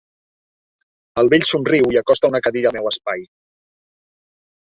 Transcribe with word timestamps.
El 1.23 1.27
vell 1.33 1.45
somriu 1.49 1.93
i 1.95 1.99
acosta 2.01 2.31
una 2.33 2.41
cadira 2.47 2.71
al 2.71 2.77
meu 2.77 2.89
espai. 2.93 3.21